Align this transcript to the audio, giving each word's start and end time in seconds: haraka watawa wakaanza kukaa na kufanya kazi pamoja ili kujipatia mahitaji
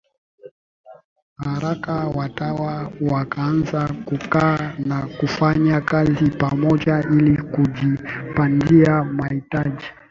haraka 1.37 1.93
watawa 2.07 2.91
wakaanza 3.11 3.93
kukaa 4.05 4.73
na 4.85 5.07
kufanya 5.07 5.81
kazi 5.81 6.29
pamoja 6.31 7.03
ili 7.11 7.37
kujipatia 7.37 9.03
mahitaji 9.03 9.85